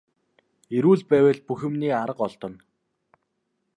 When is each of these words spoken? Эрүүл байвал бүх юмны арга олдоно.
Эрүүл 0.77 1.01
байвал 1.11 1.39
бүх 1.51 1.59
юмны 1.67 1.87
арга 2.03 2.21
олдоно. 2.27 2.59